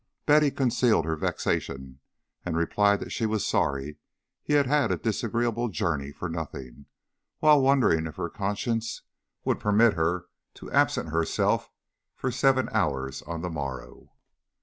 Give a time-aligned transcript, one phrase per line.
[0.25, 1.99] Betty concealed her vexation,
[2.43, 3.97] and replied that she was sorry
[4.41, 6.87] he had had a disagreeable journey for nothing,
[7.37, 9.03] while wondering if her conscience
[9.45, 10.25] would permit her
[10.55, 11.69] to absent herself
[12.15, 14.09] for seven hours on the morrow.